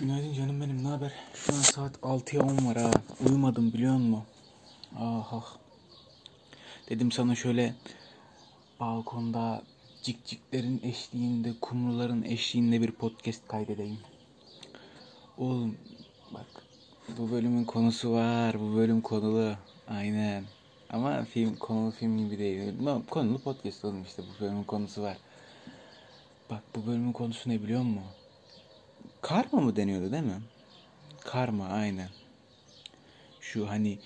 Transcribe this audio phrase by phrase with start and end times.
[0.00, 1.12] Günaydın canım benim ne haber?
[1.34, 2.90] Şu an saat 6'ya 10 var ha.
[3.26, 4.24] Uyumadım biliyor musun?
[4.98, 5.56] Ah ah.
[6.90, 7.74] Dedim sana şöyle
[8.80, 9.62] balkonda
[10.02, 13.98] cikciklerin eşliğinde, kumruların eşliğinde bir podcast kaydedeyim.
[15.38, 15.76] Oğlum
[16.34, 16.46] bak
[17.18, 18.60] bu bölümün konusu var.
[18.60, 19.54] Bu bölüm konulu.
[19.88, 20.44] Aynen.
[20.90, 22.72] Ama film konulu film gibi değil.
[23.10, 25.16] Konulu podcast oğlum işte bu bölümün konusu var.
[26.50, 28.23] Bak bu bölümün konusu ne biliyor musun?
[29.24, 30.42] Karma mı deniyordu değil mi?
[31.20, 32.08] Karma aynen.
[33.40, 33.98] Şu hani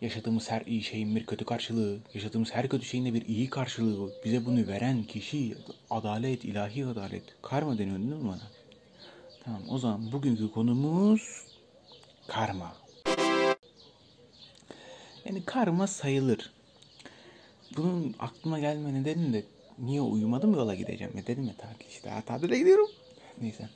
[0.00, 4.12] yaşadığımız her iyi şeyin bir kötü karşılığı, yaşadığımız her kötü şeyin de bir iyi karşılığı.
[4.24, 5.56] Bize bunu veren kişi
[5.90, 7.22] adalet, ilahi adalet.
[7.42, 8.50] Karma deniyordu değil mi bana?
[9.44, 11.44] Tamam o zaman bugünkü konumuz
[12.26, 12.76] karma.
[15.24, 16.52] Yani karma sayılır.
[17.76, 19.44] Bunun aklıma gelme nedeni de
[19.78, 22.88] niye uyumadım yola gideceğim ya dedim ya tatil işte ha, tatile gidiyorum.
[23.40, 23.68] Neyse.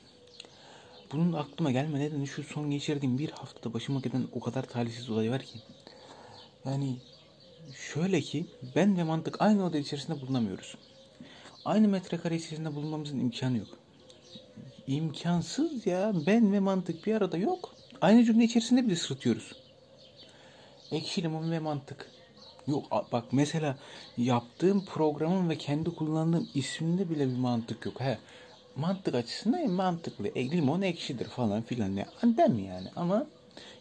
[1.11, 5.31] Bunun aklıma gelme nedeni şu son geçirdiğim bir haftada başıma gelen o kadar talihsiz olay
[5.31, 5.59] var ki.
[6.65, 6.97] Yani
[7.93, 10.75] şöyle ki ben ve mantık aynı oda içerisinde bulunamıyoruz.
[11.65, 13.67] Aynı metrekare içerisinde bulunmamızın imkanı yok.
[14.87, 16.13] İmkansız ya.
[16.27, 17.75] Ben ve mantık bir arada yok.
[18.01, 19.55] Aynı cümle içerisinde bile sırıtıyoruz.
[20.91, 22.11] Ekşi limon ve mantık.
[22.67, 23.77] Yok bak mesela
[24.17, 28.01] yaptığım programın ve kendi kullandığım isminde bile bir mantık yok.
[28.01, 28.17] He
[28.75, 30.27] mantık açısından mantıklı.
[30.27, 31.95] E, limon ekşidir falan filan.
[31.95, 33.25] Ne dem yani ama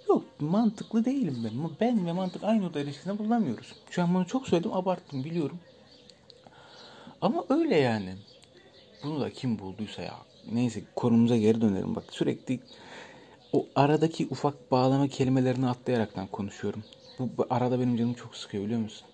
[0.09, 1.71] yok mantıklı değilim ben.
[1.81, 3.73] Ben ve mantık aynı oda ilişkisinde bulunamıyoruz.
[3.91, 5.59] Şu an bunu çok söyledim abarttım biliyorum.
[7.21, 8.15] Ama öyle yani.
[9.03, 10.15] Bunu da kim bulduysa ya.
[10.53, 11.97] Neyse konumuza geri dönelim.
[11.97, 12.61] Bak sürekli
[13.53, 16.85] o aradaki ufak bağlama kelimelerini atlayaraktan konuşuyorum.
[17.19, 19.09] Bu, bu arada benim canım çok sıkıyor biliyor musun?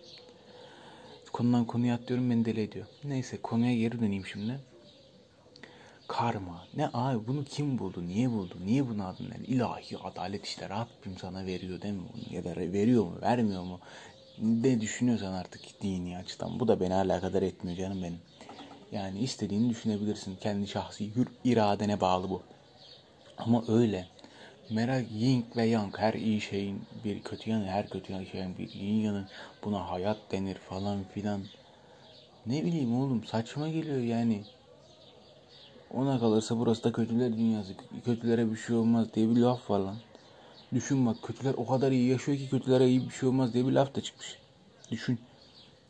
[1.32, 2.86] Konudan konuya atlıyorum beni deli ediyor.
[3.04, 4.60] Neyse konuya geri döneyim şimdi.
[6.08, 6.68] Karma.
[6.76, 8.06] Ne abi bunu kim buldu?
[8.06, 8.54] Niye buldu?
[8.64, 9.44] Niye bunu adını verdi?
[9.44, 12.34] İlahi adalet işte Rabbim sana veriyor değil mi bunu?
[12.34, 13.18] Ya da veriyor mu?
[13.22, 13.80] Vermiyor mu?
[14.38, 16.60] Ne düşünüyorsan artık dini açıdan.
[16.60, 18.18] Bu da beni alakadar etmiyor canım benim.
[18.92, 20.36] Yani istediğini düşünebilirsin.
[20.36, 22.42] Kendi şahsi hür iradene bağlı bu.
[23.38, 24.06] Ama öyle.
[24.70, 29.02] Merak yin ve yang her iyi şeyin bir kötü yanı her kötü şeyin bir iyi
[29.02, 29.28] yanı
[29.64, 31.40] buna hayat denir falan filan.
[32.46, 34.44] Ne bileyim oğlum saçma geliyor yani.
[35.96, 37.74] Ona kalırsa burası da kötüler dünyası.
[38.04, 39.96] Kötülere bir şey olmaz diye bir laf var lan.
[40.74, 43.72] Düşün bak kötüler o kadar iyi yaşıyor ki kötülere iyi bir şey olmaz diye bir
[43.72, 44.38] laf da çıkmış.
[44.90, 45.18] Düşün.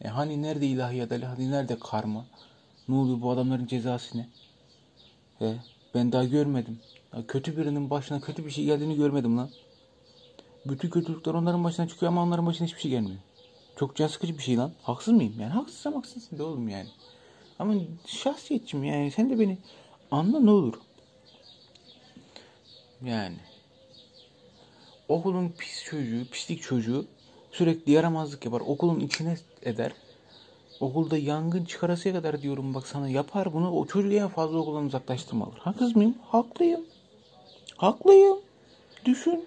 [0.04, 2.25] E hani nerede ilahiyat hani nerede karma?
[2.88, 4.28] Ne oluyor bu adamların cezası ne?
[5.41, 5.54] E
[5.94, 6.78] ben daha görmedim.
[7.16, 9.50] Ya kötü birinin başına kötü bir şey geldiğini görmedim lan.
[10.66, 13.19] Bütün kötülükler onların başına çıkıyor ama onların başına hiçbir şey gelmiyor.
[13.76, 14.72] Çok can sıkıcı bir şey lan.
[14.82, 15.34] Haksız mıyım?
[15.41, 16.88] Yani haksızsam haksızsın de oğlum yani.
[17.59, 17.75] Ama
[18.06, 19.59] şahsiyetçim yani sen de beni
[20.10, 20.75] Anla ne olur.
[23.04, 23.37] Yani.
[25.09, 27.06] Okulun pis çocuğu, pislik çocuğu
[27.53, 28.60] sürekli yaramazlık yapar.
[28.60, 29.92] Okulun içine eder.
[30.81, 33.70] Okulda yangın çıkarasıya kadar diyorum bak sana yapar bunu.
[33.70, 35.59] O çocuğu en fazla okuldan uzaklaştırmalıdır.
[35.59, 36.15] Haksız mıyım?
[36.22, 36.84] Haklıyım.
[37.76, 38.38] Haklıyım.
[39.04, 39.47] Düşün.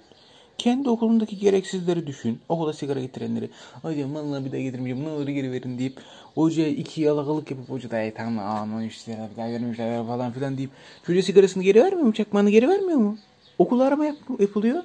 [0.57, 2.40] Kendi okulundaki gereksizleri düşün.
[2.50, 3.50] Okula sigara getirenleri.
[3.81, 5.09] Hocam vallahi bir daha getirmeyeceğim.
[5.09, 6.00] Ne olur geri verin deyip
[6.35, 10.72] hocaya iki yalakalık yapıp hoca da tamam aman işte bir daha vermişler falan filan deyip
[11.06, 12.13] çocuğa sigarasını geri vermiyor mu?
[12.13, 13.18] Çakmağını geri vermiyor mu?
[13.57, 14.84] Okul arama yap yapılıyor.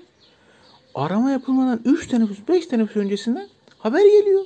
[0.94, 4.44] Arama yapılmadan 3 teneffüs 5 teneffüs öncesinden haber geliyor.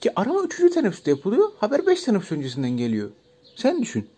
[0.00, 0.74] Ki arama 3.
[0.74, 1.52] teneffüste yapılıyor.
[1.60, 3.10] Haber 5 teneffüs öncesinden geliyor.
[3.56, 4.08] Sen düşün.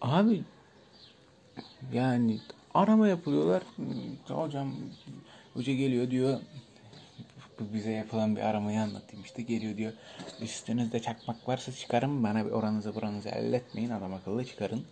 [0.00, 0.42] Abi
[1.92, 2.40] yani
[2.74, 3.62] arama yapılıyorlar.
[4.28, 4.74] Hocam
[5.54, 6.40] hoca geliyor diyor
[7.60, 9.92] bize yapılan bir aramayı anlatayım işte geliyor diyor
[10.40, 14.84] üstünüzde çakmak varsa çıkarın bana bir oranızı buranızı elletmeyin adam akıllı çıkarın.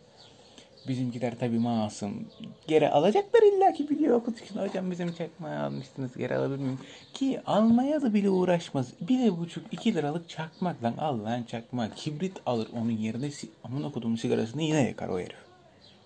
[0.88, 2.28] Bizimkiler tabi masum.
[2.66, 4.56] Geri alacaklar illa ki biliyor okul için.
[4.56, 6.78] Hocam bizim çakmağı almıştınız geri alabilir miyim?
[7.14, 8.92] Ki almaya da bile uğraşmaz.
[9.00, 11.96] Bir buçuk iki liralık çakmak lan al lan çakmak.
[11.96, 13.30] Kibrit alır onun yerine
[13.64, 15.51] aman okuduğum sigarasını yine yakar o herif.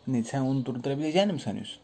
[0.07, 1.79] Ne sen onu durdurabileceğini mi sanıyorsun?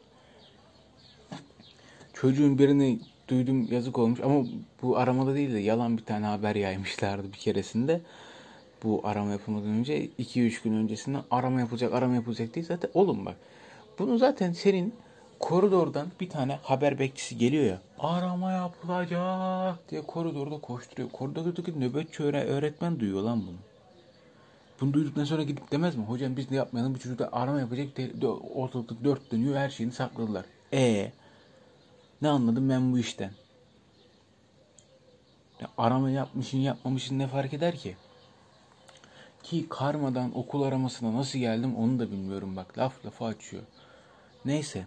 [2.13, 4.45] Çocuğun birini duydum yazık olmuş ama
[4.83, 8.01] bu aramada değil de yalan bir tane haber yaymışlardı bir keresinde.
[8.83, 13.37] Bu arama yapılmadan önce 2-3 gün öncesinde arama yapılacak arama yapılacak diye zaten oğlum bak.
[13.99, 14.95] Bunu zaten senin
[15.41, 17.79] koridordan bir tane haber bekçisi geliyor ya.
[17.99, 21.11] Arama yapılacak diye koridorda koşturuyor.
[21.11, 23.72] Koridordaki nöbetçi öğretmen duyuyor lan bunu.
[24.83, 26.05] Bunu duyduktan sonra gidip demez mi?
[26.05, 27.89] Hocam biz ne yapmayalım bu çocuklar arama yapacak.
[28.55, 30.45] Ortalıkta dört dönüyor her şeyini sakladılar.
[30.73, 31.13] E
[32.23, 33.31] ne anladım ben bu işten?
[35.61, 37.97] Ya arama yapmışın yapmamışın ne fark eder ki?
[39.43, 43.63] Ki karmadan okul aramasına nasıl geldim onu da bilmiyorum bak laf lafa açıyor.
[44.45, 44.87] Neyse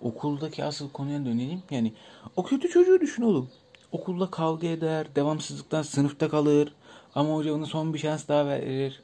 [0.00, 1.62] okuldaki asıl konuya dönelim.
[1.70, 1.92] Yani
[2.36, 3.50] o kötü çocuğu düşün oğlum.
[3.92, 6.74] Okulda kavga eder, devamsızlıktan sınıfta kalır.
[7.14, 9.02] Ama hoca ona son bir şans daha verir.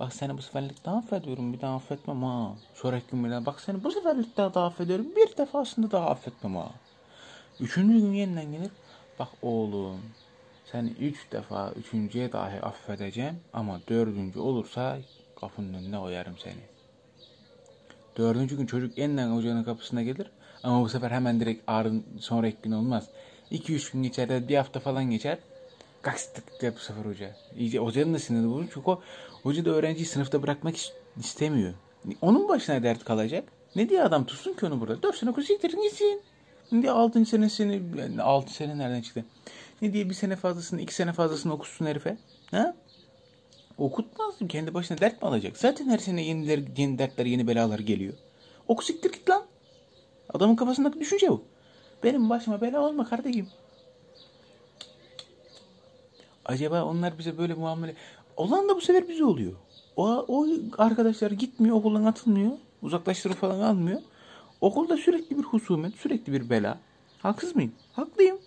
[0.00, 1.52] Bak seni bu seferlik daha affediyorum.
[1.52, 2.54] Bir daha affetmem ha.
[2.74, 5.06] Sonraki gün bile bak seni bu seferlik daha, daha affediyorum.
[5.16, 6.70] Bir defasında daha affetmem ha.
[7.60, 8.70] Üçüncü gün yeniden gelir.
[9.18, 10.00] Bak oğlum
[10.72, 14.98] sen üç defa üçüncüye dahi affedeceğim ama dördüncü olursa
[15.40, 16.62] kapının önüne koyarım seni.
[18.16, 20.30] Dördüncü gün çocuk yeniden hocanın kapısına gelir
[20.62, 23.08] ama bu sefer hemen direkt ağrın sonraki gün olmaz.
[23.50, 25.38] İki üç gün geçer bir hafta falan geçer.
[26.02, 27.36] Kakstık diye bu sefer hoca.
[27.56, 29.00] İyice hocanın da sinirli bozulur çünkü o
[29.46, 30.74] hoca da öğrenciyi sınıfta bırakmak
[31.20, 31.74] istemiyor.
[32.20, 33.52] Onun başına dert kalacak.
[33.76, 35.02] Ne diye adam tutsun ki onu burada?
[35.02, 36.22] Dört sene okul siktirin gitsin.
[36.68, 39.24] Şimdi altıncı senesini, yani altı sene nereden çıktı?
[39.82, 42.16] Ne diye bir sene fazlasını, iki sene fazlasını okusun herife?
[42.50, 42.76] Ha?
[43.78, 44.48] Okutmaz mı?
[44.48, 45.56] Kendi başına dert mi alacak?
[45.56, 48.14] Zaten her sene yeniler, yeni dertler, yeni belalar geliyor.
[48.68, 49.42] Oku siktir git lan.
[50.34, 51.44] Adamın kafasındaki düşünce bu.
[52.04, 53.48] Benim başıma bela olma kardeşim.
[56.44, 57.94] Acaba onlar bize böyle muamele...
[58.36, 59.52] Olan da bu sefer bize oluyor.
[59.96, 60.46] O, o
[60.78, 62.52] arkadaşlar gitmiyor, okuldan atılmıyor.
[62.82, 64.00] Uzaklaştırıp falan almıyor.
[64.60, 66.78] Okulda sürekli bir husumet, sürekli bir bela.
[67.18, 67.72] Haksız mıyım?
[67.92, 68.38] Haklıyım.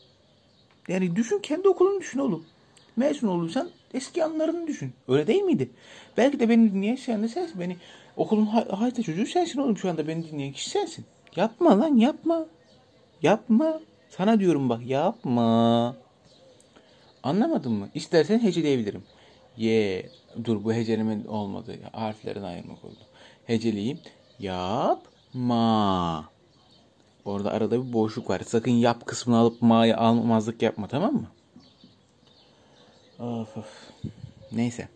[0.87, 2.45] Yani düşün kendi okulunu düşün oğlum.
[2.95, 4.93] Mezun olursan eski anlarını düşün.
[5.07, 5.69] Öyle değil miydi?
[6.17, 7.59] Belki de beni dinleyen sen de sensin.
[7.59, 7.77] Beni
[8.17, 11.05] okulun hayta çocuğu sensin oğlum şu anda beni dinleyen kişi sensin.
[11.35, 12.45] Yapma lan yapma.
[13.21, 13.79] Yapma.
[14.09, 15.95] Sana diyorum bak yapma.
[17.23, 17.89] Anlamadın mı?
[17.93, 19.03] İstersen heceleyebilirim.
[19.59, 20.09] Ye.
[20.43, 21.75] Dur bu heceleme olmadı.
[21.91, 22.99] Harflerini ayırmak oldu.
[23.45, 23.99] Heceleyeyim.
[24.39, 26.29] Yapma.
[27.25, 28.41] Orada arada bir boşluk var.
[28.45, 31.27] Sakın yap kısmını alıp ma'yı almazlık yapma tamam mı?
[33.19, 33.89] Of of.
[34.51, 34.87] Neyse.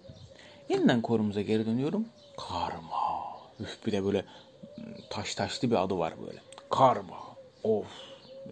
[0.70, 2.06] Yeniden korumuza geri dönüyorum.
[2.38, 3.24] Karma.
[3.60, 4.26] Üf bir de böyle
[5.10, 6.40] taş taşlı bir adı var böyle.
[6.70, 7.18] Karma.
[7.64, 7.88] Of.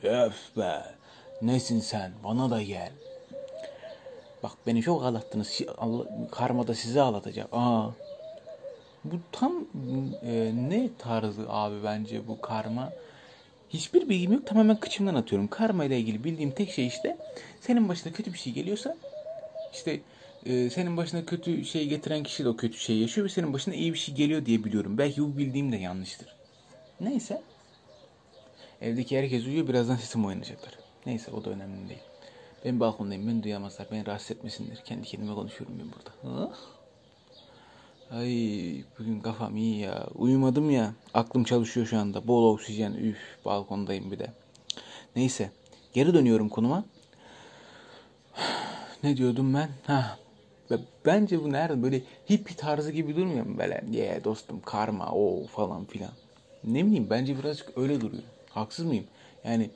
[0.04, 0.86] Öf be.
[1.42, 2.12] Nesin sen?
[2.24, 2.92] Bana da gel.
[4.44, 5.62] Bak beni çok ağlattınız.
[6.32, 7.48] Karma da sizi ağlatacak.
[7.52, 7.90] Aa.
[9.04, 9.66] Bu tam
[10.26, 12.94] e, ne tarzı abi bence bu karma?
[13.70, 14.48] Hiçbir bilgim yok.
[14.48, 15.48] Tamamen kıçımdan atıyorum.
[15.48, 17.18] Karma ile ilgili bildiğim tek şey işte
[17.62, 18.98] senin başına kötü bir şey geliyorsa
[19.74, 20.00] işte
[20.46, 23.74] e, senin başına kötü şey getiren kişi de o kötü şeyi yaşıyor ve senin başına
[23.76, 24.98] iyi bir şey geliyor diye biliyorum.
[24.98, 26.36] Belki bu bildiğim de yanlıştır.
[27.02, 27.42] Neyse.
[28.82, 29.68] Evdeki herkes uyuyor.
[29.68, 30.80] Birazdan sesim oynayacaklar.
[31.06, 32.11] Neyse o da önemli değil.
[32.66, 33.28] Ben balkondayım.
[33.28, 33.88] Beni duyamazlar.
[33.92, 34.84] Beni rahatsız etmesinler.
[34.86, 36.56] Kendi kendime konuşuyorum ben burada.
[38.12, 40.08] Ay bugün kafam iyi ya.
[40.16, 40.94] Uyumadım ya.
[41.14, 42.28] Aklım çalışıyor şu anda.
[42.28, 42.94] Bol oksijen.
[42.94, 44.28] Üf balkondayım bir de.
[45.16, 45.52] Neyse.
[45.94, 46.86] Geri dönüyorum konuma.
[49.04, 49.70] ne diyordum ben?
[49.88, 50.18] Ha.
[51.06, 53.84] Bence bu nerede böyle hippie tarzı gibi durmuyor mu böyle?
[53.92, 56.12] Ye yeah, dostum karma o falan filan.
[56.64, 58.24] Ne bileyim bence birazcık öyle duruyor.
[58.50, 59.06] Haksız mıyım?
[59.44, 59.70] Yani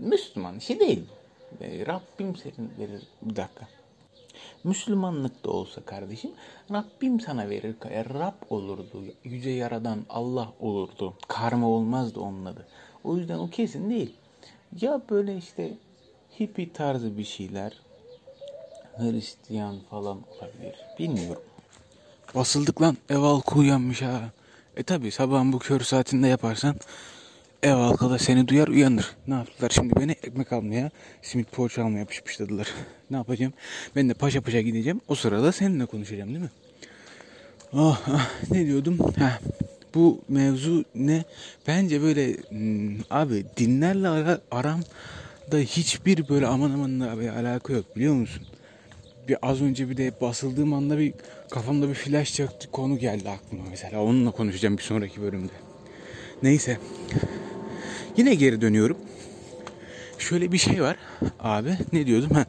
[0.00, 1.04] Müslüman şey değil.
[1.60, 3.02] Rabbim senin verir.
[3.22, 3.68] Bir dakika.
[4.64, 6.30] Müslümanlık da olsa kardeşim
[6.72, 7.74] Rabbim sana verir.
[7.84, 11.14] Rab olurdu, yüce yaradan Allah olurdu.
[11.28, 12.66] Karma olmazdı onun adı.
[13.04, 14.14] O yüzden o kesin değil.
[14.80, 15.74] Ya böyle işte
[16.40, 17.72] hippie tarzı bir şeyler
[18.96, 20.74] Hristiyan falan olabilir.
[20.98, 21.42] Bilmiyorum.
[22.34, 22.96] Basıldık lan.
[23.08, 24.20] Ev halkı uyanmış ha.
[24.76, 26.76] E tabi sabahın bu kör saatinde yaparsan
[27.62, 29.16] ev halkı da seni duyar uyanır.
[29.28, 30.90] Ne yaptılar şimdi beni ekmek almaya,
[31.22, 32.66] simit poğaça almaya pişpişlediler.
[33.10, 33.52] ne yapacağım?
[33.96, 35.00] Ben de paşa paşa gideceğim.
[35.08, 36.50] O sırada seninle konuşacağım değil mi?
[37.72, 38.98] Oh, ah, ne diyordum?
[39.18, 39.38] Ha,
[39.94, 41.24] bu mevzu ne?
[41.66, 48.14] Bence böyle hmm, abi dinlerle ara, aramda hiçbir böyle aman aman bir alaka yok biliyor
[48.14, 48.42] musun?
[49.28, 51.12] Bir az önce bir de basıldığım anda bir
[51.50, 54.02] kafamda bir flash çaktı konu geldi aklıma mesela.
[54.02, 55.52] Onunla konuşacağım bir sonraki bölümde.
[56.42, 56.78] Neyse.
[58.16, 58.96] Yine geri dönüyorum.
[60.18, 60.96] Şöyle bir şey var
[61.40, 61.78] abi.
[61.92, 62.30] Ne diyordum?
[62.30, 62.46] Ha.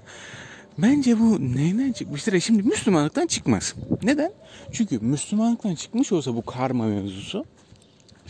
[0.77, 2.33] Bence bu neyden çıkmıştır?
[2.33, 3.75] E şimdi Müslümanlıktan çıkmaz.
[4.03, 4.31] Neden?
[4.71, 7.45] Çünkü Müslümanlıktan çıkmış olsa bu karma mevzusu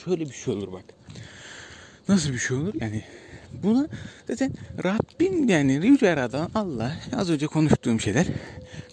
[0.06, 0.84] şöyle bir şey olur bak.
[2.10, 2.74] Nasıl bir şey olur?
[2.80, 3.04] Yani
[3.64, 3.88] buna
[4.28, 4.54] zaten
[4.84, 8.28] Rabbim yani Yüce Yaradan Allah az önce konuştuğum şeyler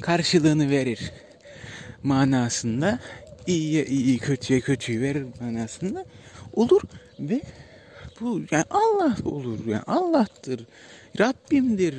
[0.00, 1.12] karşılığını verir
[2.02, 2.98] manasında
[3.46, 6.04] iyiye iyi kötüye kötüyü verir manasında
[6.52, 6.83] olur
[7.21, 7.40] ve
[8.21, 10.67] bu yani Allah olur yani Allah'tır
[11.19, 11.95] Rabbimdir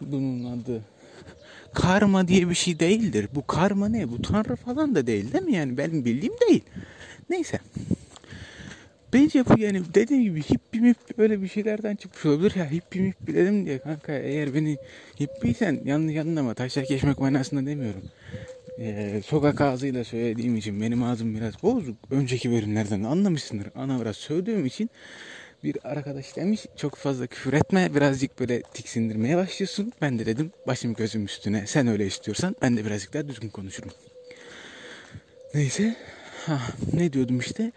[0.00, 0.82] bunun adı.
[1.74, 3.28] Karma diye bir şey değildir.
[3.34, 4.10] Bu karma ne?
[4.10, 5.54] Bu tanrı falan da değil değil mi?
[5.54, 6.62] Yani benim bildiğim değil.
[7.30, 7.58] Neyse.
[9.12, 12.54] Bence bu yani dediğim gibi hippi mippi böyle bir şeylerden çıkmış olabilir.
[12.56, 14.76] Ya hippi mippi dedim diye kanka eğer beni
[15.20, 16.54] hippiysen yanlış anlama.
[16.54, 18.02] Taşlar geçmek manasında demiyorum.
[18.80, 21.96] Ee, sokak ağzıyla söylediğim için benim ağzım biraz bozuk.
[22.10, 23.68] Önceki bölümlerden anlamışsındır.
[23.74, 24.90] Ana biraz sövdüğüm için
[25.64, 29.92] bir arkadaş demiş çok fazla küfür etme birazcık böyle tiksindirmeye başlıyorsun.
[30.00, 33.90] Ben de dedim başım gözüm üstüne sen öyle istiyorsan ben de birazcık daha düzgün konuşurum.
[35.54, 35.96] Neyse
[36.46, 36.60] ha,
[36.92, 37.72] ne diyordum işte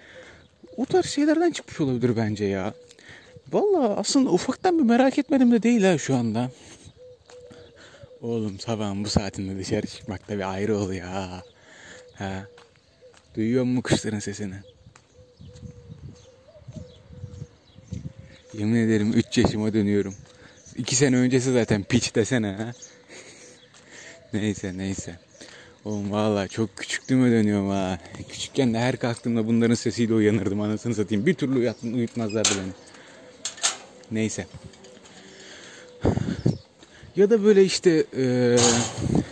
[0.77, 2.73] o tarz şeylerden çıkmış olabilir bence ya.
[3.51, 6.51] Valla aslında ufaktan bir merak etmedim de değil ha şu anda.
[8.23, 11.43] Oğlum sabahın bu saatinde dışarı çıkmak da bir ayrı oluyor ha.
[12.13, 12.47] ha.
[13.35, 14.55] Duyuyor musun kuşların sesini?
[18.53, 20.15] Yemin ederim 3 yaşıma dönüyorum.
[20.77, 22.71] 2 sene öncesi zaten piç desene ha.
[24.33, 25.19] neyse neyse.
[25.85, 27.99] Oğlum valla çok küçüklüğüme dönüyorum ha.
[28.29, 31.25] Küçükken de her kalktığımda bunların sesiyle uyanırdım anasını satayım.
[31.25, 32.71] Bir türlü uyutm uyutmazlardı beni.
[34.11, 34.47] Neyse.
[37.15, 38.23] Ya da böyle işte e,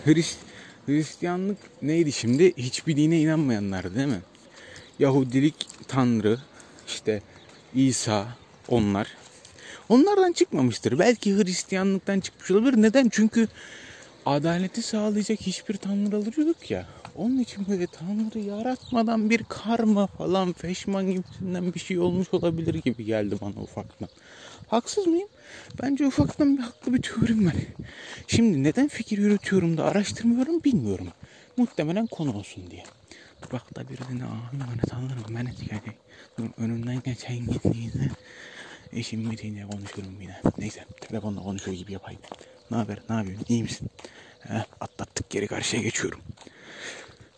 [0.05, 0.37] Hrist
[0.85, 2.57] Hristiyanlık neydi şimdi?
[2.57, 4.21] Hiçbir dine inanmayanlar değil mi?
[4.99, 5.55] Yahudilik
[5.87, 6.39] Tanrı,
[6.87, 7.21] işte
[7.75, 8.27] İsa,
[8.67, 9.07] onlar.
[9.89, 10.99] Onlardan çıkmamıştır.
[10.99, 12.81] Belki Hristiyanlıktan çıkmış olabilir.
[12.81, 13.09] Neden?
[13.09, 13.47] Çünkü
[14.25, 16.87] adaleti sağlayacak hiçbir tanrıları yok ya.
[17.15, 23.05] Onun için böyle tanrı yaratmadan bir karma falan feşman gibisinden bir şey olmuş olabilir gibi
[23.05, 24.09] geldi bana ufaktan.
[24.67, 25.27] Haksız mıyım?
[25.81, 27.53] Bence ufaktan bir haklı bir teorim var.
[28.27, 31.07] Şimdi neden fikir yürütüyorum da araştırmıyorum bilmiyorum.
[31.57, 32.83] Muhtemelen konu olsun diye.
[33.51, 35.95] Da birine ahimane tanırım ben et yani.
[36.57, 38.09] Önümden geçen gittiğinde
[38.93, 40.41] eşim biriyle konuşurum yine.
[40.57, 42.21] Neyse telefonla konuşuyor gibi yapayım.
[42.71, 42.99] Ne haber?
[43.09, 43.45] Ne yapıyorsun?
[43.49, 43.89] İyi misin?
[44.39, 46.19] He, atlattık geri karşıya geçiyorum.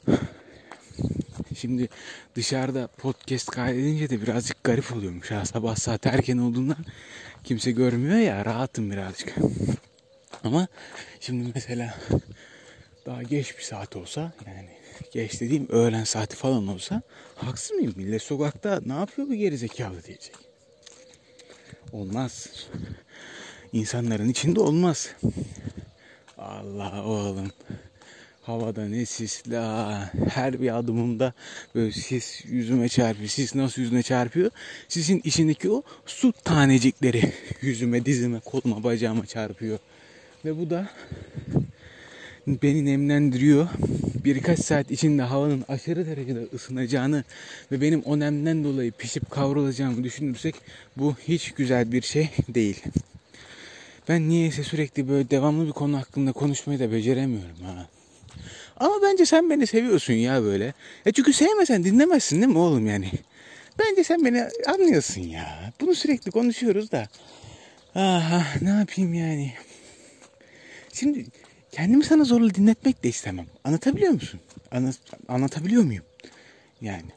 [1.55, 1.89] Şimdi
[2.35, 5.31] dışarıda podcast kaydedince de birazcık garip oluyormuş.
[5.31, 6.85] Ha, sabah saat erken olduğundan
[7.43, 9.35] kimse görmüyor ya rahatım birazcık.
[10.43, 10.67] Ama
[11.19, 11.95] şimdi mesela
[13.05, 14.69] daha geç bir saat olsa yani
[15.11, 17.01] geç dediğim öğlen saati falan olsa
[17.35, 17.93] haksız mıyım?
[17.95, 20.35] Millet sokakta ne yapıyor bu gerizekalı diyecek.
[21.91, 22.49] Olmaz.
[23.73, 25.09] İnsanların içinde olmaz.
[26.37, 27.51] Allah oğlum.
[28.43, 29.57] Havada ne sisli
[30.29, 31.33] Her bir adımımda
[31.75, 33.29] böyle sis yüzüme çarpıyor.
[33.29, 34.51] Sis nasıl yüzüne çarpıyor?
[34.87, 39.79] Sisin içindeki o su tanecikleri yüzüme, dizime, koluma, bacağıma çarpıyor.
[40.45, 40.89] Ve bu da
[42.47, 43.67] beni nemlendiriyor.
[44.25, 47.23] Birkaç saat içinde havanın aşırı derecede ısınacağını
[47.71, 50.55] ve benim o nemden dolayı pişip kavrulacağımı düşünürsek
[50.97, 52.83] bu hiç güzel bir şey değil.
[54.09, 57.87] Ben niyeyse sürekli böyle devamlı bir konu hakkında konuşmayı da beceremiyorum ha.
[58.77, 60.73] Ama bence sen beni seviyorsun ya böyle.
[61.05, 63.11] Ya çünkü sevmesen dinlemezsin değil mi oğlum yani?
[63.79, 65.73] Bence sen beni anlıyorsun ya.
[65.81, 67.07] Bunu sürekli konuşuyoruz da.
[67.95, 69.53] Aha ne yapayım yani.
[70.93, 71.25] Şimdi
[71.71, 73.45] kendimi sana zorla dinletmek de istemem.
[73.63, 74.39] Anlatabiliyor musun?
[74.71, 74.95] Anlat,
[75.27, 76.03] anlatabiliyor muyum?
[76.81, 77.09] Yani.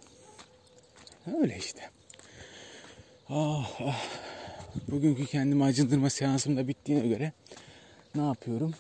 [1.41, 1.81] Öyle işte.
[3.29, 4.05] Ah, ah.
[4.89, 7.33] Bugünkü kendimi acındırma seansım da bittiğine göre
[8.15, 8.75] ne yapıyorum?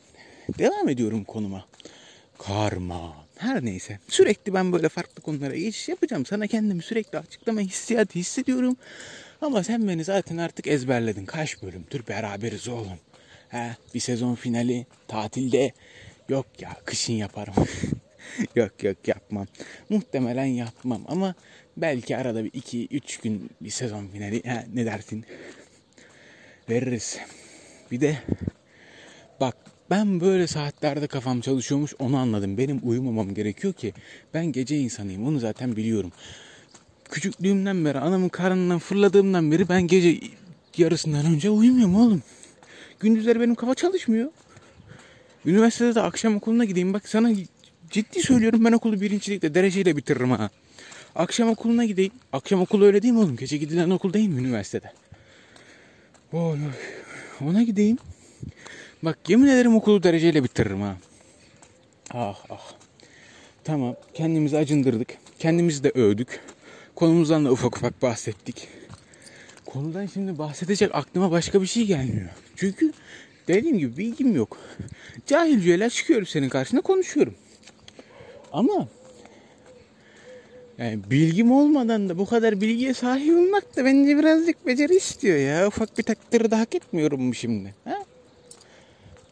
[0.59, 1.64] Devam ediyorum konuma.
[2.38, 3.26] Karma.
[3.38, 3.99] Her neyse.
[4.09, 6.26] Sürekli ben böyle farklı konulara geçiş yapacağım.
[6.26, 8.76] Sana kendimi sürekli açıklama hissiyatı hissediyorum.
[9.40, 11.26] Ama sen beni zaten artık ezberledin.
[11.26, 12.99] Kaç bölümdür beraberiz oğlum.
[13.49, 15.73] He, bir sezon finali tatilde
[16.28, 17.55] yok ya kışın yaparım.
[18.55, 19.47] yok yok yapmam.
[19.88, 21.35] Muhtemelen yapmam ama
[21.76, 25.25] belki arada bir iki üç gün bir sezon finali he, ne dersin?
[26.71, 27.19] Veririz.
[27.90, 28.19] Bir de
[29.90, 32.59] ben böyle saatlerde kafam çalışıyormuş onu anladım.
[32.59, 33.93] Benim uyumamam gerekiyor ki
[34.35, 36.12] ben gece insanıyım onu zaten biliyorum.
[37.11, 40.21] Küçüklüğümden beri anamın karnından fırladığımdan beri ben gece
[40.76, 42.23] yarısından önce uyumuyorum oğlum.
[43.00, 44.31] Gündüzleri benim kafa çalışmıyor.
[45.47, 46.93] Üniversitede de akşam okuluna gideyim.
[46.93, 47.33] Bak sana
[47.90, 50.50] ciddi söylüyorum ben okulu birincilikle dereceyle bitiririm ha.
[51.14, 52.12] Akşam okuluna gideyim.
[52.33, 53.37] Akşam okulu öyle değil mi oğlum?
[53.37, 54.93] Gece gidilen okul değil mi üniversitede?
[56.33, 56.59] Oy.
[57.40, 57.99] Ona gideyim.
[59.03, 60.97] Bak yemin ederim okulu dereceyle bitiririm ha.
[62.11, 62.73] Ah ah.
[63.65, 65.09] Tamam kendimizi acındırdık.
[65.38, 66.41] Kendimizi de övdük.
[66.95, 68.69] Konumuzdan da ufak ufak bahsettik.
[69.67, 72.29] Konudan şimdi bahsedecek aklıma başka bir şey gelmiyor.
[72.57, 72.93] Çünkü
[73.49, 74.59] dediğim gibi bilgim yok.
[75.26, 77.35] Cahilceler çıkıyorum senin karşına konuşuyorum.
[78.53, 78.88] Ama
[80.79, 85.67] yani bilgim olmadan da bu kadar bilgiye sahip olmak da bence birazcık beceri istiyor ya.
[85.67, 87.75] Ufak bir takdiri de hak etmiyorum mu şimdi?
[87.85, 87.96] Ha?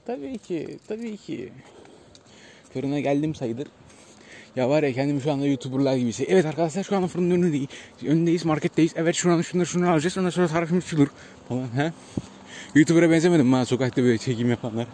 [0.07, 1.53] Tabii ki, tabii ki.
[2.73, 3.67] Fırına geldim sayılır.
[4.57, 6.35] Ya var ya kendimi şu anda YouTuber'lar gibi hissediyorum.
[6.37, 7.69] Evet arkadaşlar şu anda fırının önündeyiz.
[8.07, 8.93] Önündeyiz, marketteyiz.
[8.97, 10.19] Evet şu anda şunları şunları alacağız.
[10.19, 11.07] Ondan sonra tarifimiz şudur
[11.49, 11.67] falan.
[11.77, 11.93] He?
[12.75, 14.87] YouTuber'a benzemedim ha sokakta böyle çekim yapanlar.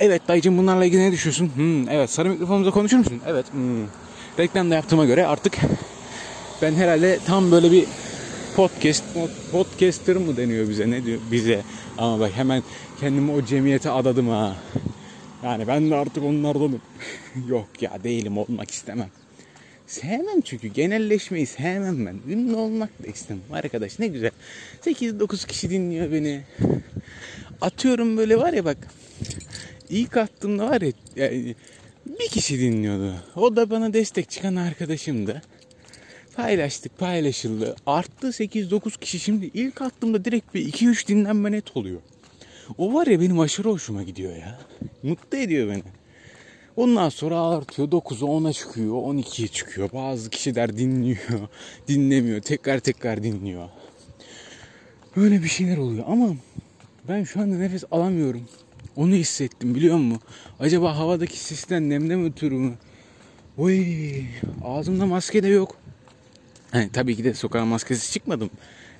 [0.00, 1.50] Evet dayıcım bunlarla ilgili ne düşünüyorsun?
[1.54, 3.20] Hmm, evet sarı mikrofonumuza konuşur musun?
[3.26, 3.52] Evet.
[3.52, 3.86] Hmm.
[4.38, 5.58] Reklam da yaptığıma göre artık
[6.62, 7.84] ben herhalde tam böyle bir
[8.56, 9.04] podcast
[9.52, 11.62] podcaster mı deniyor bize ne diyor bize
[12.00, 12.62] ama bak hemen
[13.00, 14.56] kendimi o cemiyete adadım ha.
[15.44, 16.80] Yani ben de artık onlardanım.
[17.48, 19.08] Yok ya değilim olmak istemem.
[19.86, 22.32] Sevmem çünkü genelleşmeyi sevmem ben.
[22.32, 23.42] Ünlü olmak da istemem.
[23.52, 24.30] Arkadaş ne güzel.
[24.84, 26.42] 8-9 kişi dinliyor beni.
[27.60, 28.78] Atıyorum böyle var ya bak.
[29.88, 31.54] İlk attığımda var ya yani
[32.06, 33.14] bir kişi dinliyordu.
[33.36, 35.42] O da bana destek çıkan arkadaşımdı
[36.36, 37.76] Paylaştık paylaşıldı.
[37.86, 42.00] Arttı 8-9 kişi şimdi ilk attığımda direkt bir 2-3 dinlenme net oluyor.
[42.78, 44.58] O var ya benim aşırı hoşuma gidiyor ya.
[45.02, 45.82] Mutlu ediyor beni.
[46.76, 49.90] Ondan sonra artıyor 9'a 10'a çıkıyor 12'ye çıkıyor.
[49.92, 51.18] Bazı kişiler dinliyor
[51.88, 53.68] dinlemiyor tekrar tekrar dinliyor.
[55.16, 56.28] Böyle bir şeyler oluyor ama
[57.08, 58.48] ben şu anda nefes alamıyorum.
[58.96, 60.22] Onu hissettim biliyor musun?
[60.60, 62.74] Acaba havadaki sisten nemden ötürü mü?
[63.58, 63.86] Oy
[64.64, 65.76] ağzımda maske de yok.
[66.70, 68.50] Hani tabii ki de sokağa maskesi çıkmadım.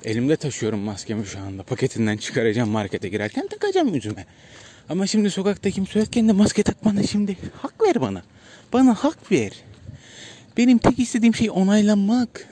[0.05, 1.62] Elimde taşıyorum maskemi şu anda.
[1.62, 4.27] Paketinden çıkaracağım markete girerken takacağım yüzüme.
[4.89, 8.23] Ama şimdi sokakta kimse yokken de maske takmana şimdi hak ver bana.
[8.73, 9.53] Bana hak ver.
[10.57, 12.49] Benim tek istediğim şey onaylanmak.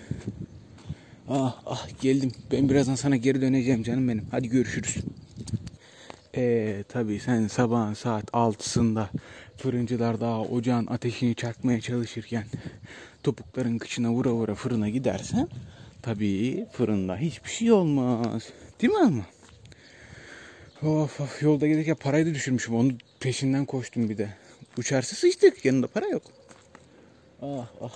[1.28, 2.32] Ah ah geldim.
[2.52, 4.24] Ben birazdan sana geri döneceğim canım benim.
[4.30, 4.96] Hadi görüşürüz.
[6.36, 9.06] Ee, tabii sen sabahın saat 6'sında
[9.56, 12.44] fırıncılar daha ocağın ateşini çakmaya çalışırken
[13.22, 15.48] topukların kıçına vura vura fırına gidersen
[16.02, 18.48] tabii fırında hiçbir şey olmaz.
[18.82, 19.22] Değil mi ama?
[20.82, 22.74] Of of yolda gelirken parayı da düşürmüşüm.
[22.74, 24.28] Onu peşinden koştum bir de.
[24.78, 25.64] Uçarsa sıçtık.
[25.64, 26.22] Yanında para yok.
[27.42, 27.92] Ah ah.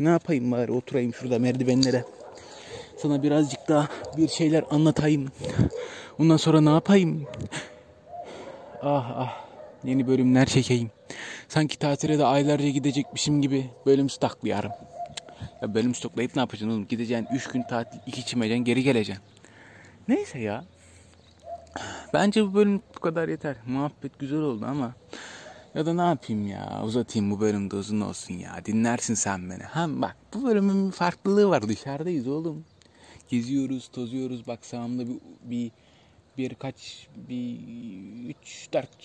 [0.00, 2.04] Ne yapayım bari oturayım şurada merdivenlere.
[2.96, 5.28] Sana birazcık daha bir şeyler anlatayım.
[6.18, 7.26] Ondan sonra ne yapayım?
[8.82, 9.46] Ah ah.
[9.84, 10.90] Yeni bölümler çekeyim.
[11.52, 14.72] Sanki tatile de aylarca gidecekmişim gibi bölüm stoklayarım.
[15.62, 16.88] Ya bölüm stoklayıp ne yapacaksın oğlum?
[16.88, 19.24] Gideceksin 3 gün tatil, 2 çimeceksin, geri geleceksin.
[20.08, 20.64] Neyse ya.
[22.14, 23.56] Bence bu bölüm bu kadar yeter.
[23.66, 24.92] Muhabbet güzel oldu ama
[25.74, 29.62] ya da ne yapayım ya uzatayım bu bölüm de uzun olsun ya dinlersin sen beni.
[29.62, 32.64] Hem bak bu bölümün bir farklılığı var dışarıdayız oğlum.
[33.28, 35.70] Geziyoruz tozuyoruz bak sağımda bir, bir
[36.38, 37.58] birkaç bir
[38.28, 39.02] üç dört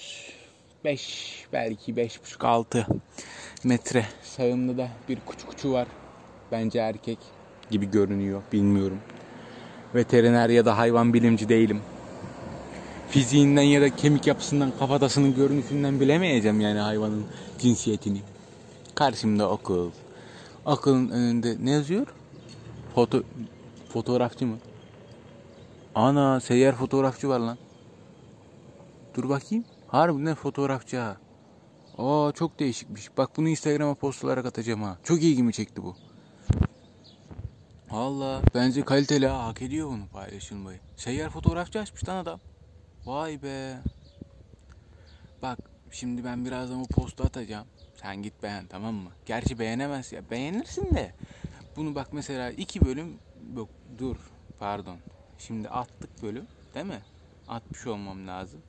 [0.84, 2.88] beş belki beş buçuk altı
[3.64, 5.88] metre sağımda da bir kuçu kuçu var.
[6.52, 7.18] Bence erkek
[7.72, 9.00] gibi görünüyor bilmiyorum.
[9.96, 11.82] Veteriner ya da hayvan bilimci değilim
[13.10, 17.26] fiziğinden ya da kemik yapısından, kafatasının görünüşünden bilemeyeceğim yani hayvanın
[17.60, 18.22] cinsiyetini.
[18.96, 19.92] Karşımda okul.
[20.66, 22.08] Okulun önünde ne yazıyor?
[22.96, 23.24] Foto
[23.90, 24.58] fotoğrafçı mı?
[25.96, 27.58] Ana seyyar fotoğrafçı var lan.
[29.16, 29.66] Dur bakayım.
[29.88, 31.18] Harbiden fotoğrafçı ha.
[31.98, 33.18] Aa çok değişikmiş.
[33.18, 34.98] Bak bunu Instagram'a post olarak atacağım ha.
[35.04, 35.96] Çok ilgimi çekti bu.
[37.90, 39.48] Allah bence kaliteli ha.
[39.48, 40.80] Hak ediyor bunu paylaşılmayı.
[40.96, 42.40] Seyyar fotoğrafçı açmış lan adam.
[43.06, 43.78] Vay be.
[45.42, 45.60] Bak
[45.92, 47.68] şimdi ben birazdan bu postu atacağım.
[48.02, 49.10] Sen git beğen tamam mı?
[49.26, 50.30] Gerçi beğenemez ya.
[50.30, 51.14] Beğenirsin de.
[51.76, 53.20] Bunu bak mesela iki bölüm
[53.56, 54.18] yok dur
[54.60, 54.98] pardon.
[55.40, 57.02] Şimdi attık bölüm değil mi?
[57.48, 58.62] Atmış olmam lazım.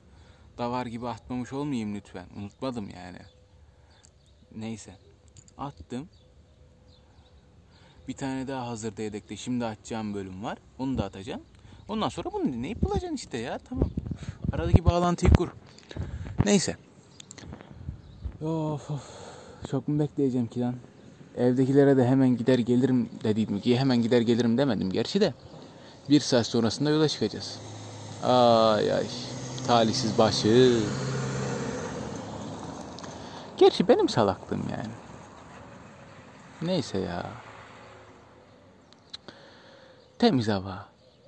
[0.59, 2.25] Davar gibi atmamış olmayayım lütfen.
[2.37, 3.17] Unutmadım yani.
[4.55, 4.91] Neyse.
[5.57, 6.09] Attım.
[8.07, 10.57] Bir tane daha hazırda yedekte şimdi açacağım bölüm var.
[10.79, 11.41] Onu da atacağım.
[11.87, 13.59] Ondan sonra bunu dinleyip bulacaksın işte ya.
[13.69, 13.89] Tamam.
[14.51, 15.49] Aradaki bağlantıyı kur.
[16.45, 16.77] Neyse.
[18.41, 19.03] Of of.
[19.71, 20.75] Çok mu bekleyeceğim ki lan?
[21.37, 25.33] Evdekilere de hemen gider gelirim dedim ki hemen gider gelirim demedim gerçi de.
[26.09, 27.59] Bir saat sonrasında yola çıkacağız.
[28.23, 29.05] Ay ay.
[29.69, 30.79] Talihsiz başı.
[33.57, 34.93] Gerçi benim salaklığım yani.
[36.61, 37.25] Neyse ya.
[40.19, 40.85] Temiz hava.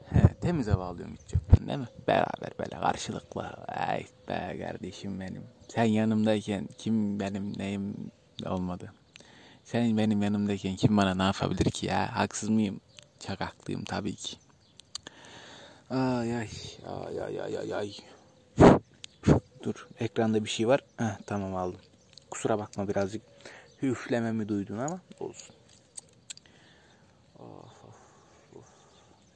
[0.09, 1.87] He, temiz hava alıyorum hiç yoktan değil mi?
[2.07, 3.43] Beraber böyle karşılıklı.
[3.67, 5.43] Ay be kardeşim benim.
[5.67, 8.11] Sen yanımdayken kim benim neyim
[8.45, 8.93] olmadı.
[9.63, 12.15] Sen benim yanımdayken kim bana ne yapabilir ki ya?
[12.15, 12.81] Haksız mıyım?
[13.27, 14.37] Çok haklıyım tabii ki.
[15.89, 16.49] Ay ay
[17.19, 17.93] ay ay ay ay.
[19.63, 20.79] Dur ekranda bir şey var.
[20.97, 21.81] Heh, tamam aldım.
[22.31, 23.21] Kusura bakma birazcık
[23.81, 25.55] hüflememi duydun ama olsun.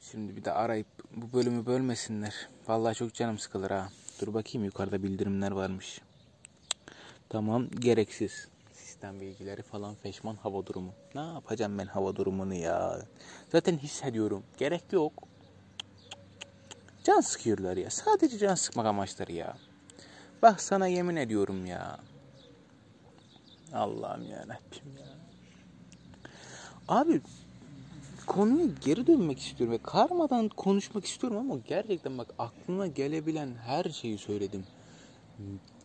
[0.02, 2.50] Şimdi bir de arayıp bu bölümü bölmesinler.
[2.68, 3.90] Vallahi çok canım sıkılır ha.
[4.22, 6.02] Dur bakayım yukarıda bildirimler varmış.
[7.30, 8.48] Tamam gereksiz.
[8.74, 10.94] Sistem bilgileri falan feşman hava durumu.
[11.16, 13.02] Ne yapacağım ben hava durumunu ya.
[13.52, 14.44] Zaten hissediyorum.
[14.58, 15.14] Gerek yok.
[17.04, 17.90] Can sıkıyorlar ya.
[17.90, 19.58] Sadece can sıkmak amaçları ya.
[20.42, 21.98] Bak sana yemin ediyorum ya.
[23.74, 25.06] Allah'ım ya Rabbim ya.
[26.88, 27.22] Abi
[28.28, 34.18] konuya geri dönmek istiyorum ve karmadan konuşmak istiyorum ama gerçekten bak aklıma gelebilen her şeyi
[34.18, 34.66] söyledim.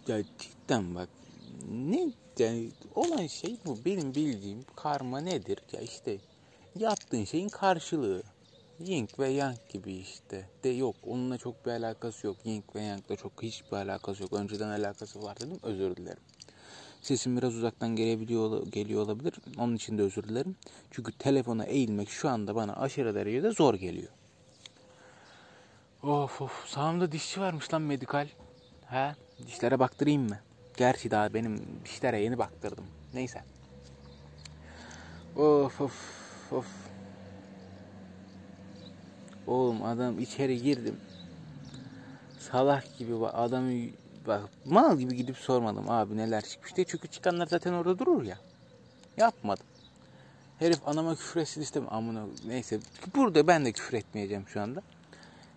[0.09, 1.09] Ya cidden bak
[1.71, 6.19] ne yani olan şey bu benim bildiğim karma nedir ya işte
[6.79, 8.23] yaptığın şeyin karşılığı.
[8.85, 10.49] Ying ve Yang gibi işte.
[10.65, 12.37] De yok onunla çok bir alakası yok.
[12.45, 14.33] Ying ve Yang'la çok hiçbir alakası yok.
[14.33, 16.23] Önceden alakası var dedim özür dilerim.
[17.03, 19.35] Sesim biraz uzaktan gelebiliyor geliyor olabilir.
[19.59, 20.57] Onun için de özür dilerim.
[20.91, 24.13] Çünkü telefona eğilmek şu anda bana aşırı derecede zor geliyor.
[26.03, 28.29] Of of sağımda dişçi varmış lan medikal.
[28.87, 29.15] He
[29.47, 30.39] dişlere baktırayım mı?
[30.77, 32.87] Gerçi daha benim dişlere yeni baktırdım.
[33.15, 33.45] Neyse.
[35.37, 36.90] Of of of.
[39.51, 40.97] Oğlum adam içeri girdim.
[42.39, 43.89] Salak gibi adamı
[44.27, 46.87] bak mal gibi gidip sormadım abi neler çıkmış diye.
[46.89, 48.39] Çünkü çıkanlar zaten orada durur ya.
[49.17, 49.67] Yapmadım.
[50.59, 51.93] Herif anama küfür etsin istemem.
[51.93, 52.81] Amına neyse.
[53.15, 54.83] Burada ben de küfür etmeyeceğim şu anda.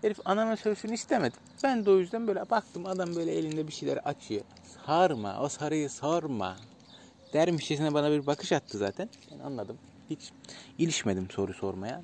[0.02, 1.40] Herif anama sövsün istemedim.
[1.64, 4.42] Ben de o yüzden böyle baktım adam böyle elinde bir şeyler açıyor.
[4.86, 6.58] Sarma o sarıyı sarma.
[7.34, 9.10] Dermişçesine bana bir bakış attı zaten.
[9.32, 9.78] Ben anladım.
[10.10, 10.32] Hiç
[10.78, 12.02] ilişmedim soru sormaya.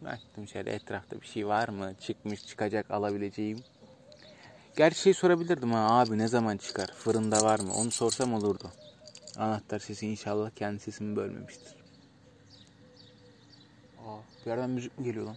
[0.00, 1.94] Baktım şöyle etrafta bir şey var mı?
[2.00, 3.58] Çıkmış çıkacak alabileceğim.
[4.76, 6.86] Gerçi şey sorabilirdim ha abi ne zaman çıkar?
[6.86, 7.74] Fırında var mı?
[7.74, 8.72] Onu sorsam olurdu.
[9.36, 11.74] Anahtar sesi inşallah kendi sesimi bölmemiştir.
[14.06, 15.36] Aa, bir yerden müzik mi geliyor lan?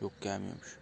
[0.00, 0.78] Yok gelmiyormuş.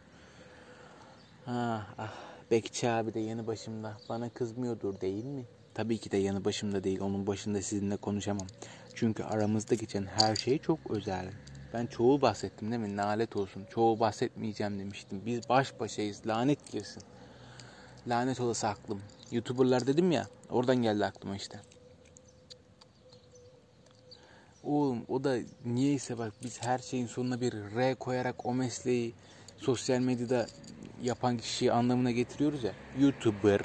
[1.47, 2.15] Ah, ah.
[2.51, 3.97] Bekçi abi de yanı başımda.
[4.09, 5.45] Bana kızmıyordur değil mi?
[5.75, 7.01] Tabii ki de yanı başımda değil.
[7.01, 8.47] Onun başında sizinle konuşamam.
[8.95, 11.27] Çünkü aramızda geçen her şey çok özel.
[11.75, 12.97] Ben çoğu bahsettim değil mi?
[12.97, 13.67] Lanet olsun.
[13.71, 15.23] Çoğu bahsetmeyeceğim demiştim.
[15.27, 16.27] Biz baş başayız.
[16.27, 17.03] Lanet girsin.
[18.07, 19.03] Lanet olası aklım.
[19.31, 20.27] Youtuberlar dedim ya.
[20.51, 21.61] Oradan geldi aklıma işte.
[24.65, 29.15] Oğlum o da niyeyse bak biz her şeyin sonuna bir R koyarak o mesleği
[29.59, 30.47] sosyal medyada
[31.03, 32.73] yapan kişiyi anlamına getiriyoruz ya.
[32.99, 33.61] Youtuber,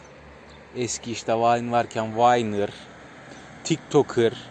[0.76, 2.70] eski işte Vine varken Viner,
[3.64, 4.51] TikToker.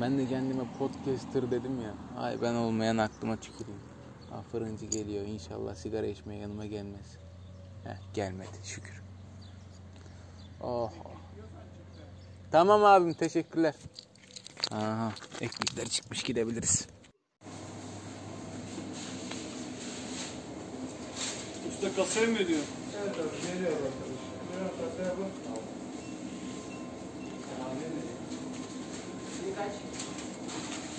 [0.00, 1.94] Ben de kendime podcaster dedim ya.
[2.22, 3.80] Ay ben olmayan aklıma tüküreyim.
[4.30, 7.16] Ha, fırıncı geliyor inşallah sigara içmeye yanıma gelmez.
[7.84, 9.02] Heh, gelmedi şükür.
[10.62, 10.90] Oh.
[12.50, 13.74] Tamam abim teşekkürler.
[14.70, 16.86] Aha, ekmekler çıkmış gidebiliriz.
[21.68, 22.60] Usta kasaya mı ödüyor?
[23.02, 23.92] Evet abi geliyor arkadaş.
[24.52, 25.65] Biraz kasaya bak.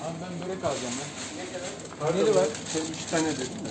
[0.03, 1.05] Abi ben börek alacağım ya.
[1.99, 2.45] Pardon, Neli var?
[2.73, 3.69] Sen üç tane dedin de.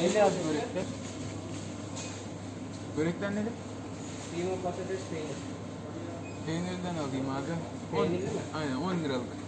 [0.00, 0.84] Neyle abi börekler?
[2.96, 3.48] Börekler neli?
[4.34, 5.36] Kıyma patates peynir.
[6.46, 7.52] Peynirden alayım abi.
[7.96, 8.40] On- Peynirli mi?
[8.54, 9.45] Aynen 10 liralık.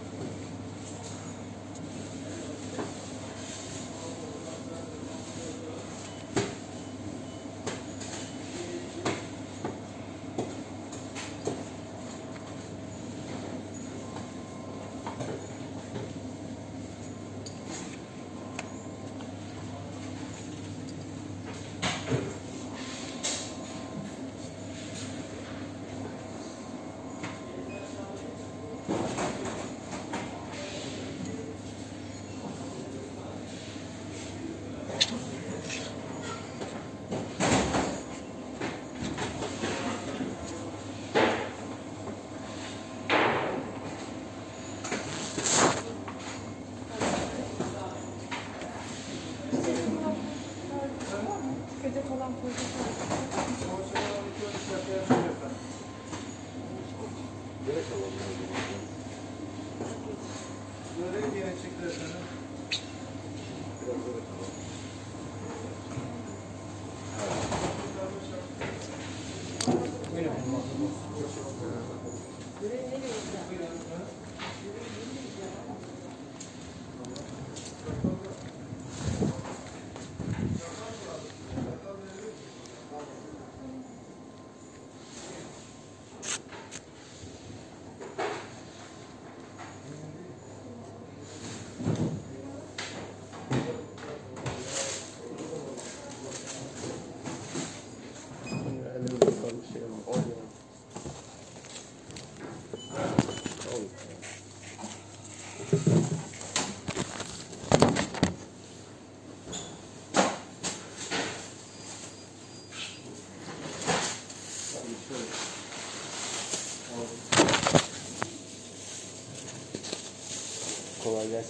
[121.29, 121.43] Kolay.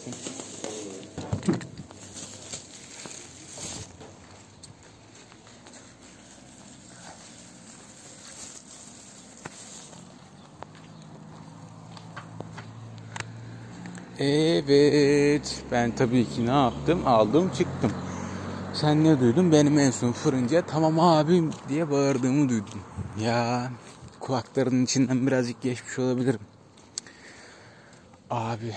[14.20, 15.64] Evet.
[15.72, 17.08] Ben tabii ki ne yaptım?
[17.08, 17.92] Aldım çıktım.
[18.74, 19.52] Sen ne duydun?
[19.52, 22.80] Benim en son fırıncıya tamam abim diye bağırdığımı duydum.
[23.20, 23.72] Ya
[24.20, 26.40] kulaklarının içinden birazcık geçmiş olabilirim.
[28.30, 28.74] Abi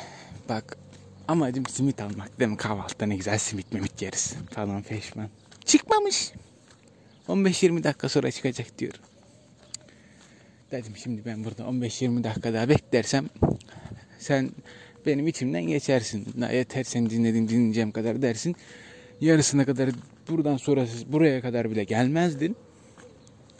[0.49, 0.77] bak
[1.29, 2.57] amacım simit almak değil mi?
[2.57, 5.29] Kahvaltıda ne güzel simit mimit yeriz falan feşmen.
[5.65, 6.33] Çıkmamış.
[7.29, 8.93] 15-20 dakika sonra çıkacak diyor.
[10.71, 13.29] Dedim şimdi ben burada 15-20 dakika daha beklersem
[14.19, 14.51] sen
[15.07, 16.27] benim içimden geçersin.
[16.53, 18.57] Yeter sen dinledin dinleyeceğim kadar dersin.
[19.21, 19.91] Yarısına kadar
[20.29, 22.57] buradan sonrası buraya kadar bile gelmezdin.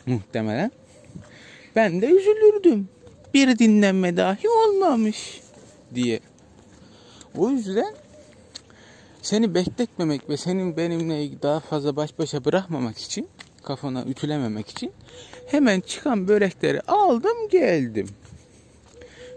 [0.07, 0.71] Muhtemelen.
[1.77, 2.89] Ben de üzülürdüm.
[3.35, 5.41] Bir dinlenme dahi olmamış
[5.95, 6.21] diye.
[7.39, 7.95] O yüzden
[9.23, 13.29] seni bekletmemek ve senin benimle daha fazla baş başa bırakmamak için
[13.63, 14.93] kafana ütülememek için
[15.47, 18.09] hemen çıkan börekleri aldım geldim.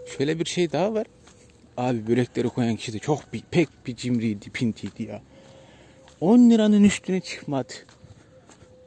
[0.06, 1.06] Şöyle bir şey daha var.
[1.76, 5.22] Abi börekleri koyan kişi de çok bir, pek bir cimriydi, pintiydi ya.
[6.20, 7.72] 10 liranın üstüne çıkmadı.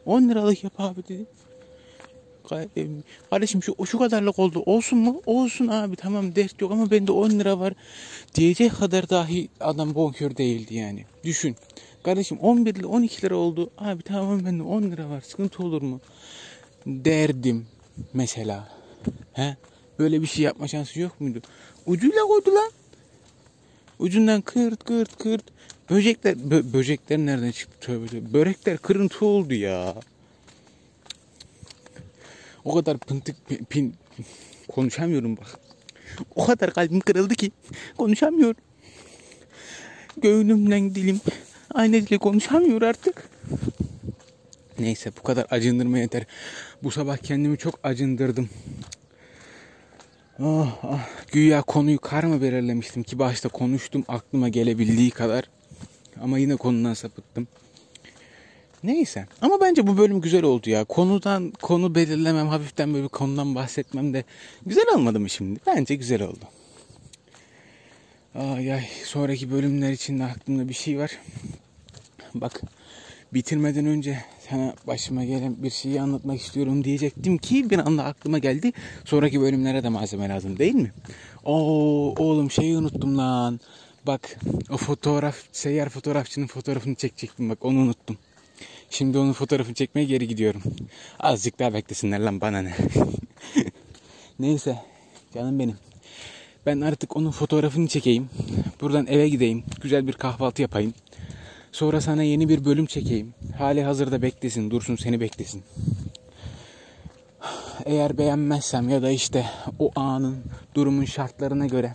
[0.05, 1.25] 10 liralık yap abi dedi.
[3.29, 4.63] Kardeşim şu, şu kadarlık oldu.
[4.65, 5.21] Olsun mu?
[5.25, 7.73] Olsun abi tamam dert yok ama bende 10 lira var.
[8.35, 11.05] Diyecek kadar dahi adam bonkör değildi yani.
[11.23, 11.55] Düşün.
[12.03, 13.69] Kardeşim 11 lira 12 lira oldu.
[13.77, 15.21] Abi tamam bende 10 lira var.
[15.21, 16.01] Sıkıntı olur mu?
[16.85, 17.67] Derdim
[18.13, 18.69] mesela.
[19.33, 19.57] He?
[19.99, 21.41] Böyle bir şey yapma şansı yok muydu?
[21.85, 22.71] Ucuyla koydu lan.
[23.99, 25.43] Ucundan kırt kırt kırt.
[25.89, 28.33] Böcekler, bö- böcekler nereden çıktı tövbe tövbe.
[28.33, 29.95] Börekler kırıntı oldu ya.
[32.65, 33.35] O kadar pıntık
[33.69, 33.95] pin,
[34.67, 35.59] konuşamıyorum bak.
[36.35, 37.51] O kadar kalbim kırıldı ki
[37.97, 38.61] konuşamıyorum.
[40.17, 41.21] Göğnümden dilim
[41.73, 43.29] aynı dili konuşamıyor artık.
[44.79, 46.25] Neyse bu kadar acındırma yeter.
[46.83, 48.49] Bu sabah kendimi çok acındırdım.
[50.39, 51.07] Ah, ah.
[51.31, 55.43] Güya konuyu kar mı belirlemiştim ki başta konuştum aklıma gelebildiği kadar.
[56.21, 57.47] Ama yine konudan sapıttım.
[58.83, 59.25] Neyse.
[59.41, 60.83] Ama bence bu bölüm güzel oldu ya.
[60.83, 64.23] Konudan konu belirlemem, hafiften böyle bir konudan bahsetmem de
[64.65, 65.59] güzel olmadı mı şimdi?
[65.67, 66.45] Bence güzel oldu.
[68.35, 68.83] Ay ay.
[69.03, 71.11] Sonraki bölümler için de aklımda bir şey var.
[72.33, 72.61] Bak
[73.33, 78.73] bitirmeden önce sana başıma gelen bir şeyi anlatmak istiyorum diyecektim ki bir anda aklıma geldi.
[79.05, 80.91] Sonraki bölümlere de malzeme lazım değil mi?
[81.45, 83.59] Oo oğlum şeyi unuttum lan.
[84.07, 84.39] Bak
[84.69, 88.17] o fotoğraf seyyar fotoğrafçının fotoğrafını çekecektim bak onu unuttum.
[88.89, 90.61] Şimdi onun fotoğrafını çekmeye geri gidiyorum.
[91.19, 92.75] Azıcık daha beklesinler lan bana ne.
[94.39, 94.79] Neyse
[95.33, 95.75] canım benim.
[96.65, 98.29] Ben artık onun fotoğrafını çekeyim.
[98.81, 99.63] Buradan eve gideyim.
[99.81, 100.93] Güzel bir kahvaltı yapayım.
[101.71, 103.33] Sonra sana yeni bir bölüm çekeyim.
[103.57, 105.63] Hali hazırda beklesin, dursun seni beklesin.
[107.85, 109.45] Eğer beğenmezsem ya da işte
[109.79, 110.37] o anın,
[110.75, 111.93] durumun şartlarına göre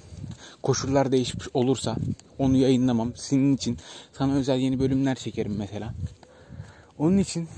[0.62, 1.96] koşullar değişmiş olursa
[2.38, 3.12] onu yayınlamam.
[3.16, 3.78] Senin için
[4.12, 5.94] sana özel yeni bölümler çekerim mesela.
[6.98, 7.48] Onun için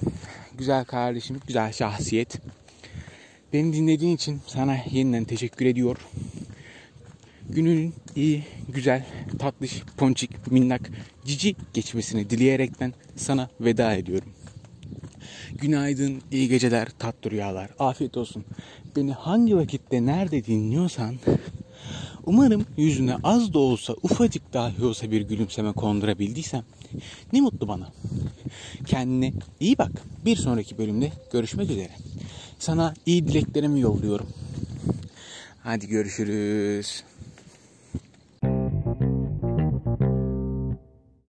[0.59, 2.41] güzel kardeşim, güzel şahsiyet.
[3.53, 5.97] Beni dinlediğin için sana yeniden teşekkür ediyor.
[7.51, 9.07] Günün iyi, güzel,
[9.39, 10.91] tatlış, ponçik, minnak,
[11.25, 14.29] cici geçmesini dileyerekten sana veda ediyorum.
[15.55, 18.45] Günaydın, iyi geceler, tatlı rüyalar, afiyet olsun.
[18.97, 21.15] Beni hangi vakitte nerede dinliyorsan
[22.27, 26.63] umarım yüzüne az da olsa ufacık dahi olsa bir gülümseme kondurabildiysem
[27.33, 27.93] ne mutlu bana.
[28.87, 29.91] Kendine iyi bak.
[30.25, 31.91] Bir sonraki bölümde görüşmek üzere.
[32.59, 34.27] Sana iyi dileklerimi yolluyorum.
[35.63, 37.05] Hadi görüşürüz.